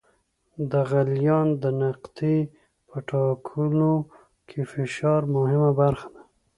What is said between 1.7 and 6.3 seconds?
نقطې په ټاکلو کې فشار مهمه برخه لري.